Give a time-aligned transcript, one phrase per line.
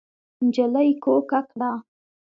[0.43, 1.71] نجلۍ کوکه کړه.